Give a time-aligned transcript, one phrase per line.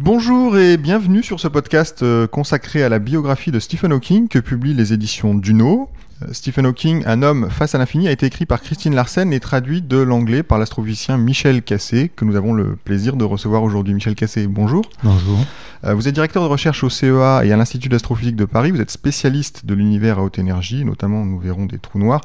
[0.00, 4.38] Bonjour et bienvenue sur ce podcast euh, consacré à la biographie de Stephen Hawking que
[4.38, 5.90] publient les éditions Duno.
[6.22, 9.40] Euh, Stephen Hawking, un homme face à l'infini, a été écrit par Christine Larsen et
[9.40, 13.92] traduit de l'anglais par l'astrophysicien Michel Cassé, que nous avons le plaisir de recevoir aujourd'hui.
[13.92, 14.88] Michel Cassé, bonjour.
[15.02, 15.40] Bonjour.
[15.82, 18.70] Euh, Vous êtes directeur de recherche au CEA et à l'Institut d'astrophysique de Paris.
[18.70, 22.20] Vous êtes spécialiste de l'univers à haute énergie, notamment nous verrons des trous noirs.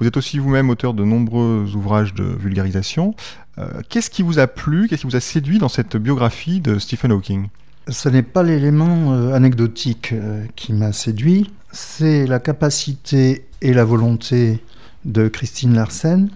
[0.00, 3.14] Vous êtes aussi vous-même auteur de nombreux ouvrages de vulgarisation.
[3.58, 6.78] Euh, Qu'est-ce qui vous a plu, qu'est-ce qui vous a séduit dans cette biographie de
[6.78, 7.48] Stephen Hawking?
[7.88, 13.84] Ce n'est pas l'élément euh, anecdotique euh, qui m'a séduit, c'est la capacité et la
[13.84, 14.62] volonté
[15.04, 16.28] de Christine Larsen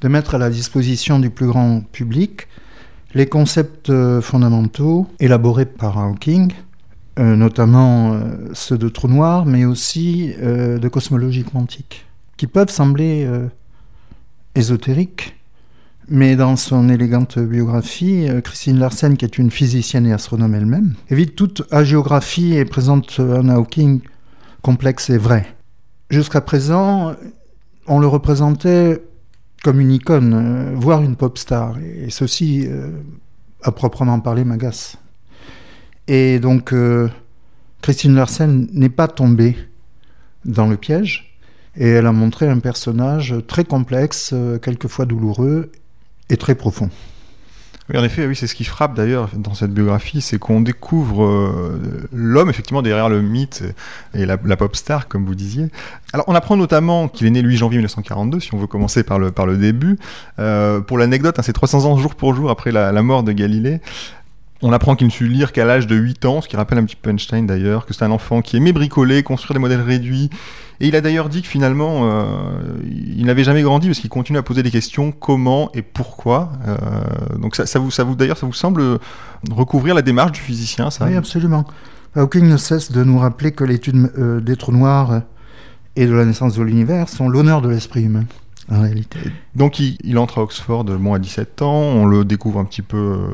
[0.00, 2.48] de mettre à la disposition du plus grand public
[3.14, 6.52] les concepts fondamentaux élaborés par Hawking,
[7.16, 8.20] notamment
[8.52, 12.06] ceux de trous noirs, mais aussi de cosmologie quantique,
[12.38, 13.48] qui peuvent sembler euh,
[14.54, 15.36] ésotériques,
[16.08, 20.94] mais dans son élégante biographie, euh, Christine Larsen, qui est une physicienne et astronome elle-même,
[21.10, 24.00] évite toute agiographie et présente un Hawking
[24.62, 25.54] complexe et vrai.
[26.08, 27.14] Jusqu'à présent,
[27.86, 29.02] on le représentait
[29.62, 32.90] comme une icône, euh, voire une pop star, et ceci, euh,
[33.62, 34.96] à proprement parler, m'agace.
[36.06, 36.72] Et donc,
[37.82, 39.58] Christine Larsen n'est pas tombée
[40.46, 41.27] dans le piège,
[41.78, 45.70] et elle a montré un personnage très complexe, euh, quelquefois douloureux
[46.28, 46.90] et très profond.
[47.88, 51.24] Oui, en effet, oui, c'est ce qui frappe d'ailleurs dans cette biographie, c'est qu'on découvre
[51.24, 53.64] euh, l'homme effectivement derrière le mythe
[54.12, 55.68] et la, pop star, comme vous disiez.
[56.12, 59.04] Alors, on apprend notamment qu'il est né le 8 janvier 1942, si on veut commencer
[59.04, 59.98] par le, par le début.
[60.38, 63.80] Euh, pour l'anecdote, hein, c'est 300 ans jour pour jour après la mort de Galilée.
[64.60, 66.84] On apprend qu'il ne sut lire qu'à l'âge de 8 ans, ce qui rappelle un
[66.84, 70.30] petit peu Einstein d'ailleurs, que c'est un enfant qui aimait bricoler, construire des modèles réduits.
[70.80, 72.24] Et il a d'ailleurs dit que finalement, euh,
[72.84, 76.52] il n'avait jamais grandi parce qu'il continue à poser des questions comment et pourquoi.
[76.66, 76.76] Euh,
[77.38, 78.98] donc ça, vous, d'ailleurs, vous semble
[79.50, 81.64] recouvrir la démarche du physicien, ça Oui, absolument.
[82.16, 85.22] Hawking ne cesse de nous rappeler que l'étude euh, des trous noirs
[85.94, 88.24] et de la naissance de l'univers sont l'honneur de l'esprit humain,
[88.70, 89.18] en réalité.
[89.54, 92.82] Donc il, il entre à Oxford bon, à 17 ans, on le découvre un petit
[92.82, 93.30] peu euh,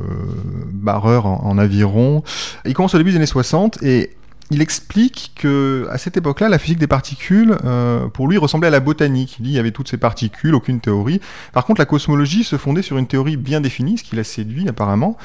[0.73, 2.23] barreur en, en aviron.
[2.65, 4.11] Il commence au début des années 60 et
[4.51, 8.71] il explique que à cette époque-là, la physique des particules, euh, pour lui, ressemblait à
[8.71, 9.37] la botanique.
[9.39, 11.21] Il dit il y avait toutes ces particules, aucune théorie.
[11.53, 14.69] Par contre, la cosmologie se fondait sur une théorie bien définie, ce qui l'a séduit
[14.69, 15.17] apparemment.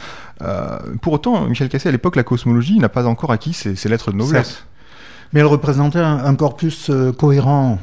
[0.41, 3.89] Euh, pour autant, Michel Cassé, à l'époque, la cosmologie n'a pas encore acquis ses, ses
[3.89, 4.47] lettres de noblesse.
[4.47, 4.65] Certes.
[5.33, 7.77] Mais elle représentait un, un corpus cohérent,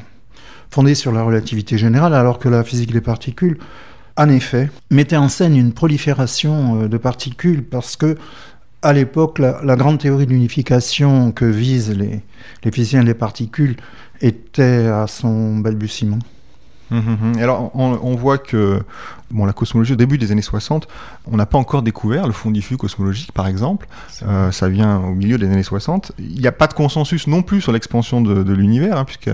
[0.69, 3.57] fondé sur la relativité générale, alors que la physique des particules,
[4.15, 8.17] en effet, mettait en scène une prolifération euh, de particules parce que,
[8.81, 13.75] à l'époque, la, grande théorie de l'unification que visent les physiciens des particules
[14.21, 16.19] était à son balbutiement.
[16.91, 17.41] Hum, hum, hum.
[17.41, 18.81] Alors, on, on voit que
[19.31, 20.87] bon, la cosmologie, au début des années 60,
[21.25, 23.87] on n'a pas encore découvert le fond diffus cosmologique, par exemple.
[24.23, 26.13] Euh, ça vient au milieu des années 60.
[26.19, 29.29] Il n'y a pas de consensus non plus sur l'expansion de, de l'univers, hein, puisque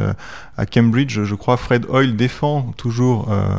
[0.57, 3.57] à Cambridge, je crois, Fred Hoyle défend toujours euh,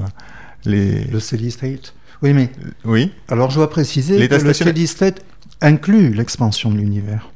[0.65, 1.05] les...
[1.05, 1.95] Le steady state.
[2.23, 2.51] Oui, mais
[2.85, 5.23] Oui, alors je dois préciser L'état que le steady state
[5.61, 7.31] inclut l'expansion de l'univers.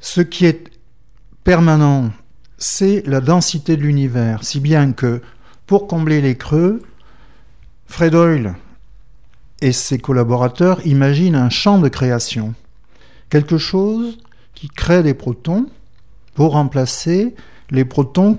[0.00, 0.70] Ce qui est
[1.44, 2.10] permanent,
[2.58, 5.20] c'est la densité de l'univers, si bien que
[5.66, 6.82] pour combler les creux,
[7.86, 8.54] Fred Hoyle
[9.60, 12.54] et ses collaborateurs imaginent un champ de création,
[13.30, 14.18] quelque chose
[14.54, 15.66] qui crée des protons
[16.34, 17.34] pour remplacer
[17.70, 18.38] les protons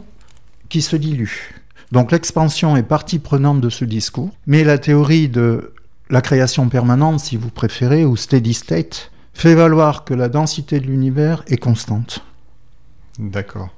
[0.69, 1.53] qui se diluent.
[1.91, 5.73] Donc l'expansion est partie prenante de ce discours, mais la théorie de
[6.09, 10.85] la création permanente, si vous préférez, ou steady state, fait valoir que la densité de
[10.85, 12.23] l'univers est constante.
[13.17, 13.74] d'accord.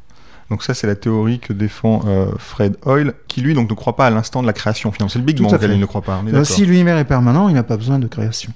[0.50, 3.96] Donc ça, c'est la théorie que défend euh, Fred Hoyle, qui lui donc ne croit
[3.96, 4.92] pas à l'instant de la création.
[4.92, 6.22] Finalement, c'est le Big Bang auquel il ne croit pas.
[6.24, 8.52] On est Euh, si l'univers est permanent, il n'a pas besoin de création.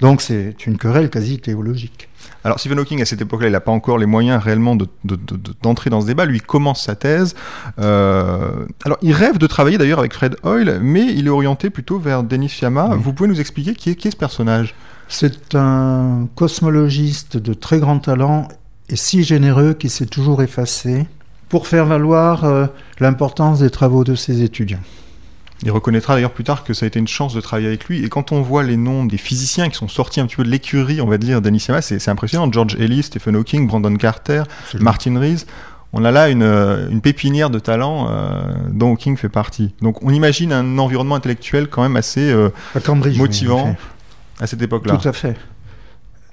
[0.00, 2.08] Donc c'est une querelle quasi théologique.
[2.44, 5.16] Alors Stephen Hawking, à cette époque-là, il n'a pas encore les moyens réellement de- de-
[5.16, 6.24] de- de- d'entrer dans ce débat.
[6.24, 7.34] Lui il commence sa thèse.
[7.78, 11.98] Euh, alors il rêve de travailler d'ailleurs avec Fred Hoyle, mais il est orienté plutôt
[11.98, 12.88] vers Denis Fiamma.
[12.92, 12.98] Oui.
[12.98, 14.74] Vous pouvez nous expliquer qui est, qui est ce personnage?
[15.08, 18.48] C'est un cosmologiste de très grand talent
[18.88, 21.06] et si généreux qui s'est toujours effacé
[21.48, 22.66] pour faire valoir euh,
[23.00, 24.80] l'importance des travaux de ses étudiants.
[25.62, 28.04] Il reconnaîtra d'ailleurs plus tard que ça a été une chance de travailler avec lui.
[28.04, 30.50] Et quand on voit les noms des physiciens qui sont sortis un petit peu de
[30.50, 32.50] l'écurie, on va dire, Denis Fiamma, c'est impressionnant.
[32.52, 34.42] George Ellis, Stephen Hawking, Brandon Carter,
[34.78, 35.46] Martin Rees.
[35.92, 39.72] On a là une, euh, une pépinière de talents euh, dont Hawking fait partie.
[39.80, 43.76] Donc on imagine un environnement intellectuel quand même assez euh, À Cambridge, motivant
[44.38, 44.98] à cette époque-là.
[44.98, 45.36] Tout à fait.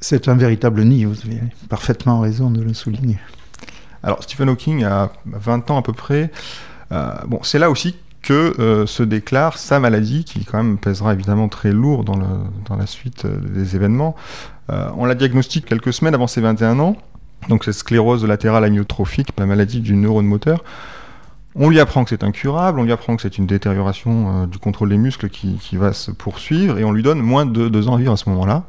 [0.01, 1.39] C'est un véritable nid, vous avez
[1.69, 3.19] parfaitement raison de le souligner.
[4.03, 6.29] Alors Stephen Hawking a 20 ans à peu près.
[6.91, 11.13] Euh, bon, c'est là aussi que euh, se déclare sa maladie, qui quand même pèsera
[11.13, 14.15] évidemment très lourd dans, la suite euh, des événements.
[14.69, 16.95] On la diagnostique quelques semaines avant ses 21 ans,
[17.50, 20.63] donc cette sclérose latérale amyotrophique, la maladie du neurone moteur.
[21.55, 24.89] On lui apprend que c'est incurable, on lui apprend que c'est une détérioration du contrôle
[24.89, 27.95] des muscles qui, qui, va se poursuivre, et on lui donne moins de deux ans
[27.95, 28.63] à vivre à ce moment-là.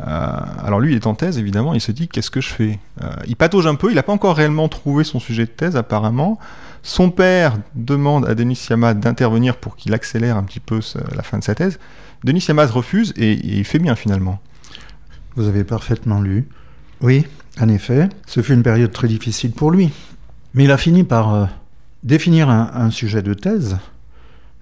[0.00, 2.78] Euh, alors lui, il est en thèse, évidemment, il se dit qu'est-ce que je fais
[3.02, 5.76] euh, Il patauge un peu, il n'a pas encore réellement trouvé son sujet de thèse,
[5.76, 6.38] apparemment.
[6.82, 10.80] Son père demande à Denis Siamad d'intervenir pour qu'il accélère un petit peu
[11.14, 11.78] la fin de sa thèse.
[12.24, 14.38] Denis Siamad refuse et, il fait bien finalement.
[15.34, 16.48] Vous avez parfaitement lu.
[17.00, 17.26] Oui,
[17.60, 19.90] en effet, ce fut une période très difficile pour lui.
[20.54, 21.46] Mais il a fini par euh,
[22.04, 23.78] définir un, un, sujet de thèse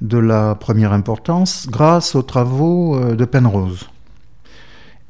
[0.00, 3.88] de la première importance grâce aux travaux de Penrose.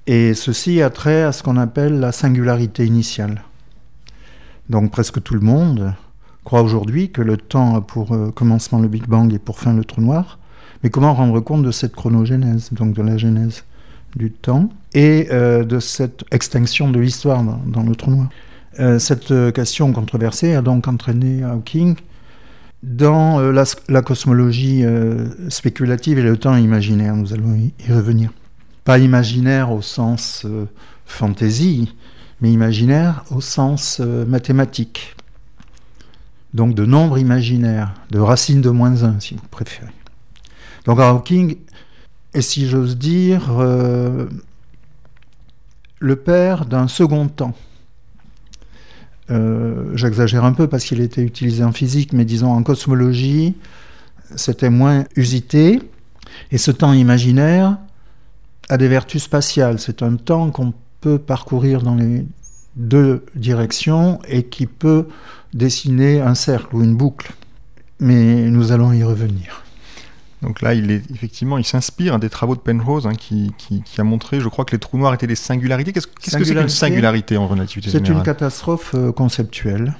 [0.06, 3.42] Et ceci a trait à ce qu'on appelle la singularité initiale.
[4.68, 5.94] Donc presque tout le monde
[6.44, 9.72] croit aujourd'hui que le temps a pour euh, commencement le Big Bang et pour fin
[9.72, 10.38] le trou noir.
[10.82, 13.64] Mais comment rendre compte de cette chronogénèse, donc de la genèse
[14.14, 18.28] du temps, et euh, de cette extinction de l'histoire dans, le trou noir?
[18.80, 21.96] Euh, Cette question controversée a donc entraîné Hawking
[22.82, 24.84] dans la, la, cosmologie
[25.48, 27.16] spéculative et le temps imaginaire.
[27.16, 28.30] Nous allons y revenir
[28.84, 30.66] pas imaginaire au sens euh,
[31.06, 31.94] fantaisie,
[32.40, 35.16] mais imaginaire au sens euh, mathématique.
[36.52, 39.90] Donc de nombre imaginaire, de racine de moins 1 si vous préférez.
[40.84, 41.56] Donc Hawking
[42.34, 44.26] est, si j'ose dire, euh,
[45.98, 47.54] le père d'un second temps.
[49.94, 53.54] J'exagère un peu parce qu'il était utilisé en physique, mais disons en cosmologie,
[54.36, 55.80] c'était moins usité.
[56.50, 57.78] Et ce temps imaginaire,
[58.68, 59.78] a des vertus spatiales.
[59.78, 62.26] C'est un temps qu'on peut parcourir dans les
[62.76, 65.06] deux directions et qui peut
[65.52, 67.32] dessiner un cercle ou une boucle.
[68.00, 69.62] Mais nous allons y revenir.
[70.42, 73.54] Donc là, il est effectivement, il s'inspire des travaux de Penrose hein, qui,
[73.96, 75.92] a montré, je crois, que les trous noirs étaient des singularités.
[75.92, 79.94] Qu'est-ce que c'est qu'une singularité en relativité C'est une catastrophe euh, conceptuelle.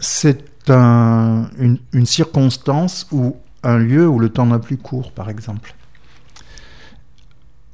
[0.00, 5.74] C'est une, une circonstance ou un lieu où le temps n'a plus cours, par exemple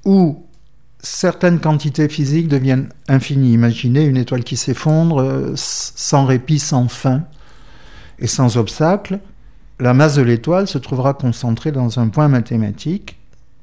[0.04, 0.46] où
[1.02, 3.52] certaines quantités physiques deviennent infinies.
[3.52, 7.24] Imaginez une étoile qui s'effondre euh, sans répit, sans fin
[8.18, 9.18] et sans obstacle.
[9.80, 13.18] La masse de l'étoile se trouvera concentrée dans un point mathématique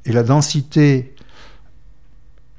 [0.06, 1.15] et la densité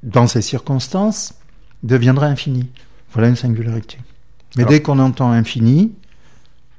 [0.02, 1.34] dans ces circonstances
[1.82, 2.70] deviendra infinie.
[3.12, 3.98] Voilà une singularité.
[4.56, 5.92] Mais dès qu'on entend infini,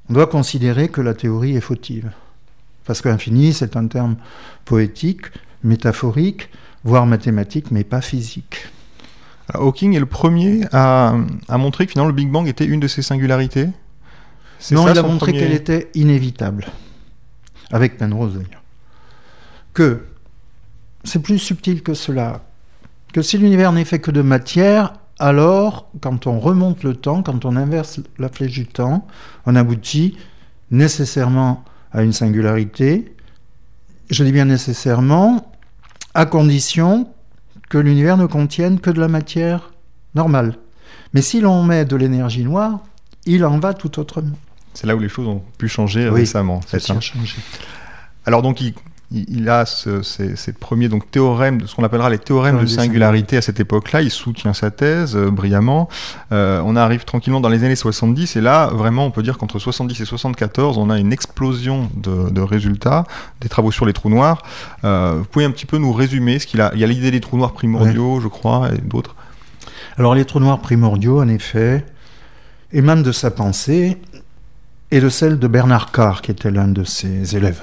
[0.09, 2.11] on doit considérer que la théorie est fautive.
[2.85, 4.15] Parce qu'infini, c'est un terme
[4.65, 5.27] poétique,
[5.63, 6.49] métaphorique,
[6.83, 8.67] voire mathématique, mais pas physique.
[9.53, 11.15] Hawking est le premier à,
[11.49, 13.67] montrer que finalement le Big Bang était une de ses singularités
[14.71, 16.67] Non, il a montré qu'elle était inévitable,
[17.71, 18.63] avec Penrose d'ailleurs.
[19.73, 20.05] Que
[21.03, 22.41] c'est plus subtil que cela,
[23.13, 27.45] que si l'univers n'est fait que de matière, alors quand on remonte le temps, quand
[27.45, 29.07] on inverse la flèche du temps,
[29.45, 30.17] on aboutit
[30.71, 33.13] nécessairement à une singularité.
[34.09, 35.50] Je dis bien nécessairement,
[36.13, 37.07] à condition
[37.69, 39.71] que l'univers ne contienne que de la matière
[40.15, 40.55] normale.
[41.13, 42.79] Mais si l'on met de l'énergie noire,
[43.25, 44.35] il en va tout autrement.
[44.73, 46.61] C'est là où les choses ont pu changer récemment.
[46.65, 47.13] Ça a changé.
[48.25, 48.73] Alors donc il
[49.11, 53.41] il a ce, ces, premiers donc, théorèmes, ce qu'on appellera les théorèmes de singularité à
[53.41, 54.01] cette époque-là.
[54.01, 55.89] Il soutient sa thèse euh, brillamment.
[56.31, 59.59] Euh, on arrive tranquillement dans les années 70 et là, vraiment, on peut dire qu'entre
[59.59, 63.05] 70 et 74, on a une explosion de, résultats,
[63.41, 64.43] des travaux sur les trous noirs.
[64.83, 67.11] Euh, vous pouvez un petit peu nous résumer ce qu'il a Il y a l'idée
[67.11, 69.15] des trous noirs primordiaux, je crois, et d'autres.
[69.97, 71.85] Alors les trous noirs primordiaux, en effet,
[72.71, 73.97] émanent de sa pensée
[74.89, 77.61] et de celle de Bernard Carr, qui était l'un de ses élèves.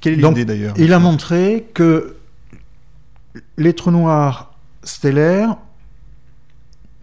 [0.00, 2.16] Quelle est l'idée d'ailleurs Il a montré que
[3.58, 5.56] les trous noirs stellaires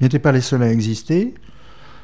[0.01, 1.33] n'étaient pas les seuls à exister,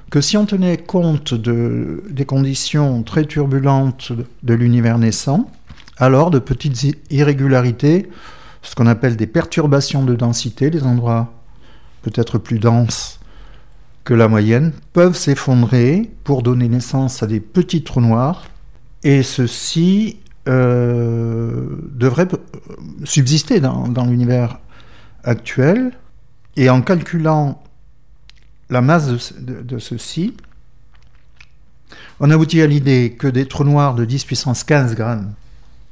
[0.10, 4.12] que si on tenait compte de, des conditions très turbulentes
[4.44, 5.50] de l'univers naissant,
[5.98, 8.10] alors de petites irrégularités,
[8.62, 11.34] ce qu'on appelle des perturbations de densité, des endroits
[12.02, 13.20] peut-être plus denses
[14.04, 18.44] que la moyenne, peuvent s'effondrer pour donner naissance à des petits trous noirs,
[19.04, 22.28] et ceci euh, devrait
[23.04, 24.60] subsister dans, l'univers
[25.24, 25.94] actuel.
[26.56, 27.64] Et en calculant
[28.70, 30.36] la masse de, de, ceci,
[32.20, 35.34] on aboutit à l'idée que des trous noirs de 10 puissance 15 grammes,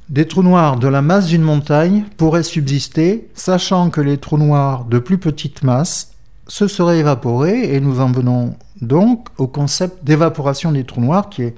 [0.08, 4.84] des trous noirs de la masse d'une montagne pourraient subsister, sachant que les trous noirs
[4.84, 6.12] de plus petite masse
[6.48, 11.42] se seraient évaporés, et nous en venons donc au concept d'évaporation des trous noirs, qui
[11.42, 11.54] est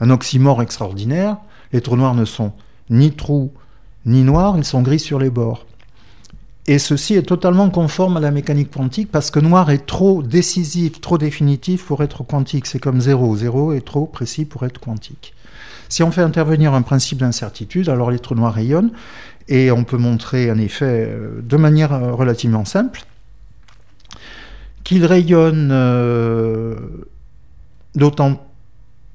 [0.00, 1.36] un oxymore extraordinaire,
[1.72, 2.52] Les trous noirs ne sont
[2.90, 3.52] ni trous
[4.04, 5.66] ni noirs, ils sont gris sur les bords.
[6.68, 11.00] Et ceci est totalement conforme à la mécanique quantique parce que noir est trop décisif,
[11.00, 12.66] trop définitif pour être quantique.
[12.66, 13.36] C'est comme zéro.
[13.36, 15.34] Zéro est trop précis pour être quantique.
[15.88, 18.90] Si on fait intervenir un principe d'incertitude, alors les trous noirs rayonnent
[19.48, 23.02] et on peut montrer en effet euh, de manière euh, relativement simple
[24.82, 26.76] qu'ils rayonnent euh,
[27.94, 28.45] d'autant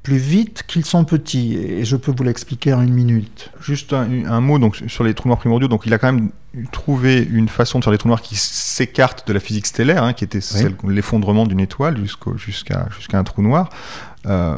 [0.03, 1.55] plus vite qu'ils sont petits.
[1.55, 3.51] Et je peux vous l'expliquer en une minute.
[3.61, 5.67] Juste un, mot donc, sur les trous noirs primordiaux.
[5.67, 6.31] Donc, il a quand même
[6.71, 10.13] trouvé une façon de faire des trous noirs qui s'écartent de la physique stellaire, hein,
[10.13, 10.39] qui était
[10.87, 11.97] l'effondrement d'une étoile
[12.35, 13.69] jusqu'à jusqu'à un trou noir.
[14.25, 14.57] Euh,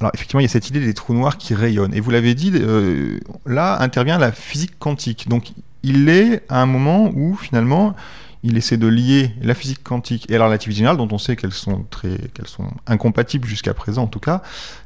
[0.00, 1.94] alors effectivement, il y a cette idée des trous noirs qui rayonnent.
[1.94, 5.28] Et vous l'avez dit, euh, là intervient la physique quantique.
[5.28, 5.52] Donc
[5.82, 7.94] il est à un moment où finalement
[8.42, 11.52] il essaie de lier la physique quantique et la relativité générale, dont on sait qu'elles
[11.52, 14.42] sont, très, qu'elles sont incompatibles jusqu'à présent en tout cas.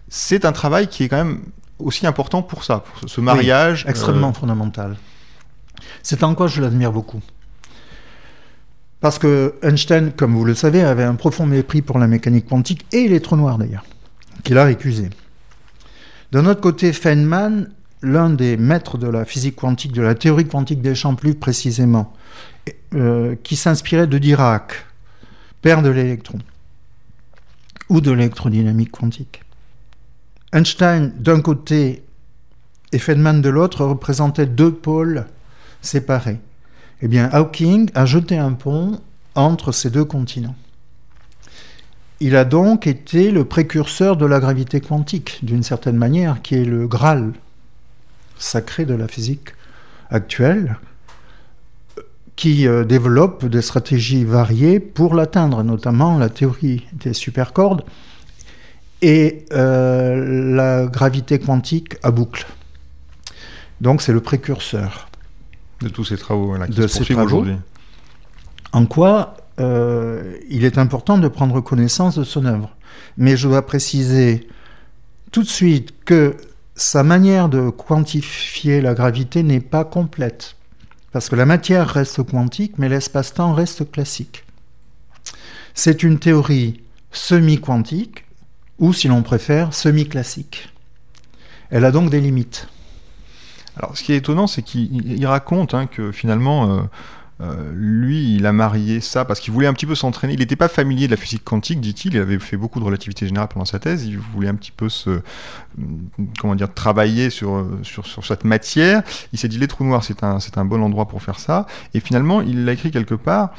[0.08, 1.42] C'est un travail qui est quand même
[1.78, 3.84] aussi important pour ça, pour ce mariage.
[3.88, 4.96] extrêmement euh, fondamental.
[6.02, 7.20] C'est en quoi je l'admire beaucoup.
[9.00, 12.86] Parce que Einstein, comme vous le savez, avait un profond mépris pour la mécanique quantique
[12.92, 13.84] et les trous noirs d'ailleurs,
[14.44, 15.10] qu'il a récusé.
[16.30, 17.68] D'un autre côté, Feynman,
[18.02, 22.12] l'un des maîtres de la physique quantique, de la théorie quantique des champs plus précisément,
[22.94, 24.86] euh, qui s'inspirait de Dirac,
[25.62, 26.38] père de l'électron,
[27.88, 29.42] ou de l'électrodynamique quantique.
[30.52, 32.02] Einstein d'un côté
[32.92, 35.24] et Feynman de l'autre représentaient deux pôles
[35.80, 36.40] séparés.
[37.00, 39.00] Eh bien, Hawking a jeté un pont
[39.34, 40.54] entre ces deux continents.
[42.20, 46.64] Il a donc été le précurseur de la gravité quantique, d'une certaine manière, qui est
[46.64, 47.32] le Graal
[48.42, 49.54] sacré de la physique
[50.10, 50.78] actuelle,
[52.36, 57.84] qui euh, développe des stratégies variées pour l'atteindre, notamment la théorie des supercordes
[59.00, 62.46] et euh, la gravité quantique à boucle.
[63.80, 65.08] Donc c'est le précurseur
[65.80, 67.56] de tous ces travaux qui de se aujourd'hui.
[68.72, 72.74] En quoi euh, il est important de prendre connaissance de son œuvre.
[73.16, 74.48] Mais je dois préciser
[75.30, 76.36] tout de suite que
[76.74, 80.56] sa manière de quantifier la gravité n'est pas complète.
[81.12, 84.44] Parce que la matière reste quantique, mais l'espace-temps reste classique.
[85.74, 88.24] C'est une théorie semi-quantique,
[88.78, 90.70] ou si l'on préfère, semi-classique.
[91.70, 92.68] Elle a donc des limites.
[93.76, 96.82] Alors, ce qui est étonnant, c'est qu'il raconte hein, que finalement, euh,
[97.40, 100.34] euh, lui, il a marié ça parce qu'il voulait un petit peu s'entraîner.
[100.34, 102.14] Il n'était pas familier de la physique quantique, dit-il.
[102.14, 104.06] Il avait fait beaucoup de relativité générale pendant sa thèse.
[104.06, 105.10] Il voulait un petit peu se,
[105.78, 105.96] mm,
[106.38, 109.02] comment dire, travailler sur, sur, sur cette matière.
[109.32, 111.66] Il s'est dit les trous noirs, c'est un, c'est un bon endroit pour faire ça.
[111.94, 113.52] Et finalement, il l'a écrit quelque part.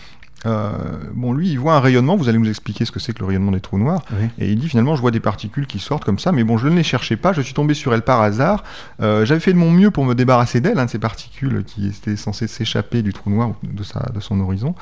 [0.45, 0.71] Euh,
[1.13, 2.15] bon, lui, il voit un rayonnement.
[2.15, 4.03] Vous allez nous expliquer ce que c'est que le rayonnement des trous noirs.
[4.39, 6.67] Et il dit finalement, je vois des particules qui sortent comme ça, mais bon, je
[6.67, 7.33] ne les cherchais pas.
[7.33, 8.63] Je suis tombé sur elles par hasard.
[9.01, 11.87] Euh, j'avais fait de mon mieux pour me débarrasser d'elles, hein, de ces particules qui
[11.87, 14.75] étaient censées s'échapper du trou noir de, sa, de son horizon.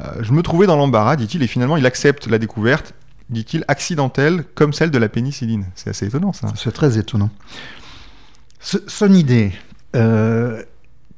[0.00, 2.94] Euh, je me trouvais dans l'embarras, dit-il, et finalement, il accepte la découverte,
[3.30, 5.66] dit-il, accidentelle, comme celle de la pénicilline.
[5.74, 6.48] C'est assez étonnant, ça.
[6.56, 7.30] C'est très étonnant.
[8.60, 9.52] son idée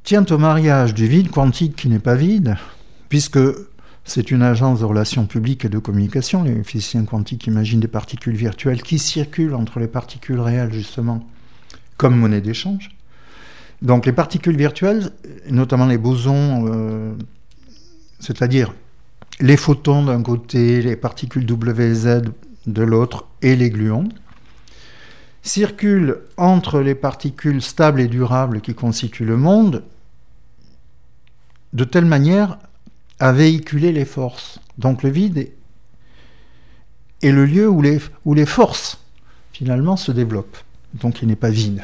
[0.03, 2.57] tient au mariage du vide quantique qui n'est pas vide,
[3.09, 3.39] puisque
[4.05, 6.43] c'est une agence de relations publiques et de communication.
[6.43, 11.27] Les physiciens quantiques imaginent des particules virtuelles qui circulent entre les particules réelles, justement,
[11.97, 12.91] comme monnaie d'échange.
[13.81, 15.09] Donc les particules virtuelles,
[15.49, 17.13] notamment les bosons, euh,
[18.19, 18.73] c'est-à-dire
[19.39, 22.21] les photons d'un côté, les particules WZ
[22.67, 24.09] de l'autre et les gluons,
[25.41, 29.83] circulent entre les particules stables et durables qui constituent le monde
[31.73, 32.57] de telle manière
[33.19, 34.59] à véhiculer les forces.
[34.77, 35.49] Donc le vide
[37.21, 38.99] est, le lieu où les, forces,
[39.51, 40.57] finalement, se développent.
[40.93, 41.81] Donc il n'est pas vide.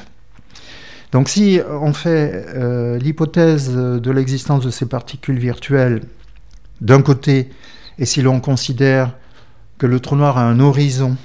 [1.11, 6.03] Donc si on fait euh, l'hypothèse de l'existence de ces particules virtuelles
[6.79, 7.49] d'un côté,
[7.97, 9.13] et si l'on considère
[9.77, 11.17] que le trou noir a un horizon,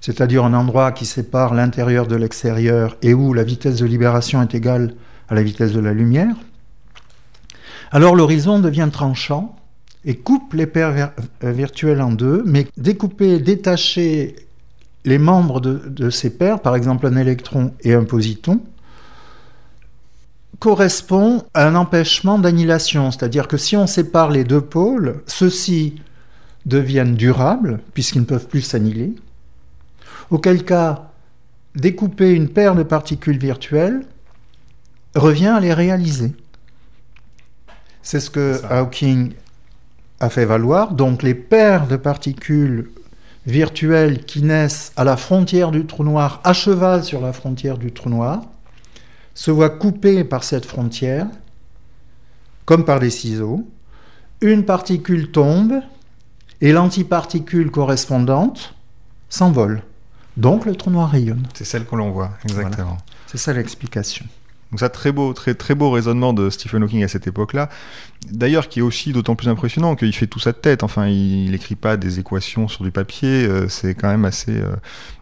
[0.00, 4.54] c'est-à-dire un endroit qui sépare l'intérieur de l'extérieur et où la vitesse de libération est
[4.54, 4.94] égale
[5.28, 6.34] à la vitesse de la lumière,
[7.90, 9.56] alors l'horizon devient tranchant
[10.04, 11.12] et coupe les paires
[11.44, 14.36] euh, virtuelles en deux, mais découper, détacher
[15.04, 18.60] les membres de, ces paires, par exemple un électron et un positon,
[20.58, 25.96] correspond à un empêchement d'annihilation, c'est-à-dire que si on sépare les deux pôles, ceux-ci
[26.66, 29.12] deviennent durables, puisqu'ils ne peuvent plus s'annihiler,
[30.30, 31.10] auquel cas
[31.74, 34.02] découper une paire de particules virtuelles
[35.16, 36.32] revient à les réaliser.
[38.02, 39.32] C'est ce que Hawking
[40.20, 40.92] a fait valoir.
[40.92, 42.90] Donc les paires de particules
[43.46, 47.92] virtuelles qui naissent à la frontière du trou noir, à cheval sur la frontière du
[47.92, 48.42] trou noir,
[49.34, 51.26] se voient coupées par cette frontière,
[52.64, 53.66] comme par des ciseaux.
[54.40, 55.80] Une particule tombe
[56.60, 58.74] et l'antiparticule correspondante
[59.28, 59.82] s'envole.
[60.36, 61.46] Donc le trou noir rayonne.
[61.54, 62.98] C'est celle qu'on voit, exactement.
[63.26, 64.26] C'est ça l'explication.
[64.72, 67.68] Donc ça, très beau, très, très beau raisonnement de Stephen Hawking à cette époque-là.
[68.30, 70.82] D'ailleurs, qui est aussi d'autant plus impressionnant qu'il fait tout ça de tête.
[70.82, 73.44] Enfin, il n'écrit pas des équations sur du papier.
[73.44, 74.74] Euh, c'est quand même assez, euh,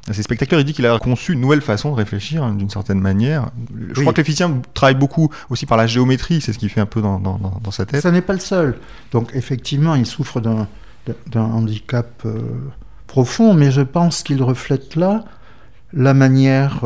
[0.08, 0.60] assez spectaculaire.
[0.60, 3.50] Il dit qu'il a conçu une nouvelle façon de réfléchir, hein, d'une certaine manière.
[3.92, 6.40] Je crois que les physiciens travaillent beaucoup aussi par la géométrie.
[6.40, 8.02] C'est ce qu'il fait un peu dans, dans, dans, sa tête.
[8.02, 8.78] Ça n'est pas le seul.
[9.10, 10.68] Donc, effectivement, il souffre d'un
[11.34, 12.38] handicap euh,
[13.08, 15.24] profond, mais je pense qu'il reflète là
[15.92, 16.84] la manière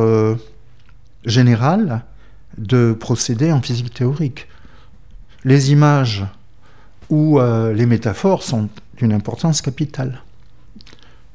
[1.26, 2.04] générale
[2.58, 4.49] de procéder en physique théorique.
[5.44, 6.25] Les images
[7.11, 8.68] ou euh, les métaphores sont
[8.99, 10.23] d'une importance capitale.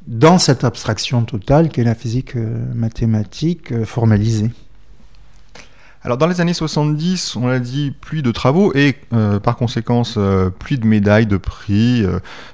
[0.08, 4.50] Dans cette abstraction totale qu'est la physique euh, mathématique euh, formalisée.
[6.02, 8.96] Alors dans les années 70, on l'a dit, plus de travaux et
[9.44, 10.18] par conséquence
[10.58, 12.06] plus de médailles, de prix.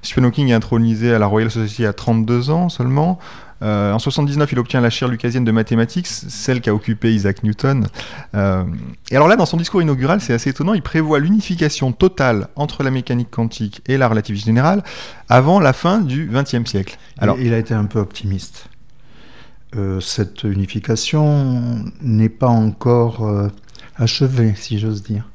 [0.01, 3.19] Stephen Hawking est intronisé à la Royal Society à 32 ans seulement.
[3.61, 7.87] Euh, en 79, il obtient la chaire lucasienne de mathématiques, celle qu'a occupé Isaac Newton.
[8.35, 8.63] Euh,
[9.09, 12.83] et alors là, dans son discours inaugural, c'est assez étonnant, il prévoit l'unification totale entre
[12.83, 14.83] la mécanique quantique et la relativité générale
[15.29, 16.97] avant la fin du XXe siècle.
[17.17, 18.67] Alors, il a été un peu optimiste.
[19.75, 23.49] Euh, cette unification n'est pas encore
[23.97, 25.29] achevée, si j'ose dire.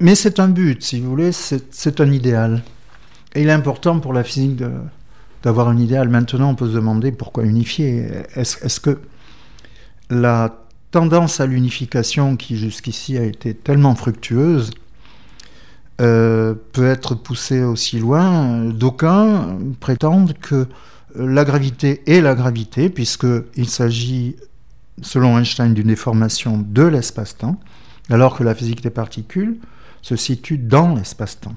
[0.00, 2.62] Mais c'est un but, si vous voulez, c'est un idéal.
[3.34, 4.70] Et il est important pour la physique de,
[5.46, 6.08] d'avoir un idéal.
[6.08, 8.04] Maintenant, on peut se demander pourquoi unifier.
[8.34, 8.98] Est-ce que
[10.10, 10.58] la
[10.90, 14.72] tendance à l'unification, qui jusqu'ici a été tellement fructueuse,
[16.00, 18.64] euh, peut être poussée aussi loin?
[18.64, 20.66] D'aucuns prétendent que
[21.14, 24.34] la gravité est la gravité, puisqu'il s'agit,
[25.00, 27.60] selon Einstein, d'une déformation de l'espace-temps,
[28.10, 29.58] alors que la physique des particules
[30.02, 31.54] se situe dans l'espace-temps.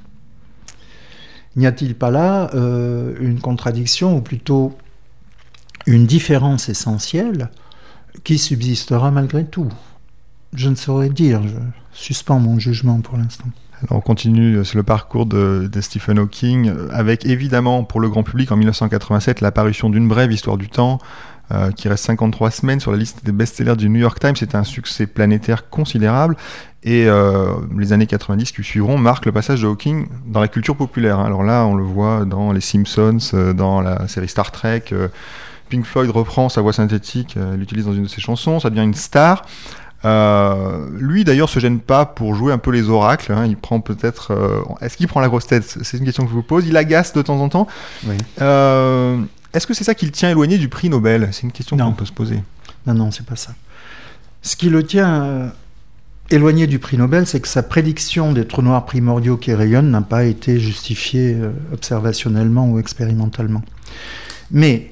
[1.55, 4.77] N'y a-t-il pas là euh, une contradiction, ou plutôt
[5.87, 7.49] une différence essentielle
[8.23, 9.69] qui subsistera malgré tout?
[10.53, 11.57] Je ne saurais dire, je
[11.91, 13.45] suspends mon jugement pour l'instant.
[13.89, 18.57] On continue sur le parcours de, Stephen Hawking, avec évidemment pour le grand public en
[18.57, 20.99] 1987 l'apparition d'une brève histoire du temps,
[21.51, 24.35] euh, qui reste 53 semaines sur la liste des best-sellers du New York Times.
[24.35, 26.37] C'est un succès planétaire considérable.
[26.83, 30.75] Et euh, les années 90 qui suivront marquent le passage de Hawking dans la culture
[30.75, 31.17] populaire.
[31.19, 34.83] Alors là, on le voit dans les Simpsons, euh, dans la série Star Trek.
[35.69, 38.95] Pink Floyd reprend sa voix synthétique, l'utilise dans une de ses chansons, ça devient une
[38.95, 39.45] star.
[40.03, 43.31] lui d'ailleurs se gêne pas pour jouer un peu les oracles.
[43.31, 43.45] Hein.
[43.45, 44.31] Il prend peut-être.
[44.81, 45.77] Est-ce qu'il prend la grosse tête?
[45.83, 46.67] C'est une question que je vous pose.
[46.67, 47.67] Il agace de temps en temps.
[49.53, 51.29] Est-ce que c'est ça qui le tient éloigné du prix Nobel?
[51.31, 52.43] C'est une question qu'on peut se poser.
[52.85, 53.53] Non, non, c'est pas ça.
[54.41, 55.51] Ce qui le tient
[56.31, 60.01] éloigné du prix Nobel, c'est que sa prédiction des trous noirs primordiaux qui rayonnent n'a
[60.01, 63.63] pas été justifiée euh, observationnellement ou expérimentalement.
[64.51, 64.91] Mais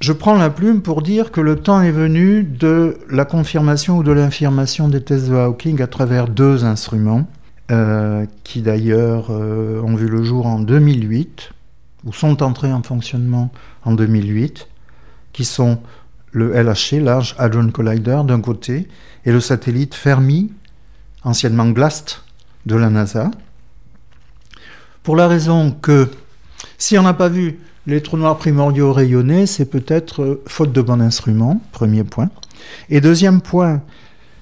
[0.00, 4.02] je prends la plume pour dire que le temps est venu de la confirmation ou
[4.02, 7.28] de l'infirmation des thèses de Hawking à travers deux instruments,
[7.70, 11.50] euh, qui d'ailleurs euh, ont vu le jour en 2008,
[12.04, 13.50] ou sont entrés en fonctionnement
[13.84, 14.68] en 2008,
[15.32, 15.80] qui sont
[16.32, 18.88] le LHC, Large Hadron Collider, d'un côté,
[19.24, 20.52] et le satellite Fermi,
[21.24, 22.22] anciennement GLAST,
[22.66, 23.30] de la NASA.
[25.02, 26.10] Pour la raison que,
[26.76, 30.82] si on n'a pas vu les trous noirs primordiaux rayonnés, c'est peut-être euh, faute de
[30.82, 32.28] bon instrument, premier point.
[32.90, 33.80] Et deuxième point,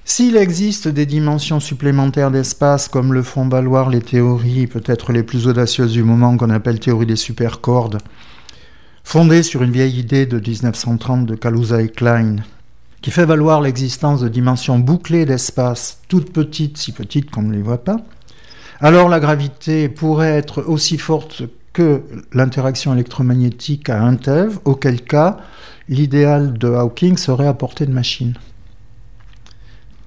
[0.09, 5.49] s'il existe des dimensions supplémentaires d'espace, comme le font valoir les théories peut-être les plus
[5.49, 7.99] audacieuses du moment qu'on appelle théorie des supercordes,
[9.03, 12.37] fondée sur une vieille idée de 1930 de Kaluza et Klein,
[13.03, 17.63] qui fait valoir l'existence de dimensions bouclées d'espace, toutes petites, si petites qu'on ne les
[17.63, 17.97] voit pas,
[18.79, 21.43] alors la gravité pourrait être aussi forte
[21.73, 25.39] que l'interaction électromagnétique à un TeV, auquel cas
[25.89, 28.35] l'idéal de Hawking serait à portée de machine.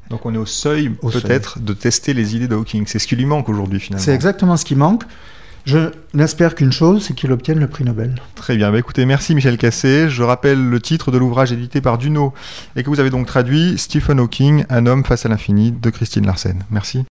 [0.09, 2.85] Donc on est au seuil peut-être de tester les idées de Hawking.
[2.87, 4.03] C'est ce qui lui manque aujourd'hui finalement.
[4.03, 5.03] C'est exactement ce qui manque.
[5.65, 8.15] Je n'espère qu'une chose, c'est qu'il obtienne le prix Nobel.
[8.33, 8.71] Très bien.
[8.71, 10.09] Bah, écoutez, merci Michel Cassé.
[10.09, 12.33] Je rappelle le titre de l'ouvrage édité par Duno
[12.75, 16.25] et que vous avez donc traduit Stephen Hawking, Un homme face à l'infini de Christine
[16.25, 16.63] Larsen.
[16.71, 17.05] Merci.